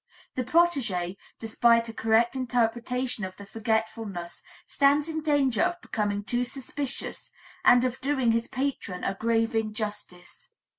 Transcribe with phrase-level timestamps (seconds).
[0.33, 6.43] The protegé, despite a correct interpretation of the forgetfulness, stands in danger of becoming too
[6.43, 7.29] suspicious,
[7.63, 10.49] and of doing his patron a grave injustice.